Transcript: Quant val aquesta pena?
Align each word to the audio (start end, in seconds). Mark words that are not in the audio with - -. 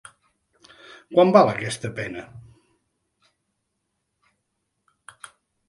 Quant 1.17 1.33
val 1.35 1.51
aquesta 1.51 1.91
pena? 1.99 2.25